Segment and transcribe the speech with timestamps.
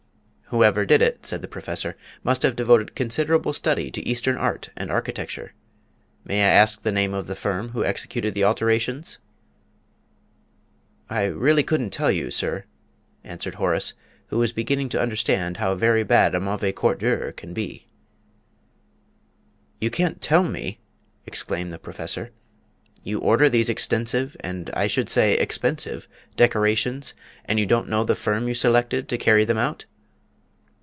[0.53, 1.95] "Whoever did it," said the Professor,
[2.25, 5.53] "must have devoted considerable study to Eastern art and architecture.
[6.25, 9.17] May I ask the name of the firm who executed the alterations?"
[11.09, 12.65] "I really couldn't tell you, sir,"
[13.23, 13.93] answered Horace,
[14.27, 17.87] who was beginning to understand how very bad a mauvais quart d'heure can be.
[19.79, 20.79] "You can't tell me!"
[21.25, 22.31] exclaimed the Professor.
[23.05, 27.13] "You order these extensive, and I should say expensive, decorations,
[27.45, 29.85] and you don't know the firm you selected to carry them out!"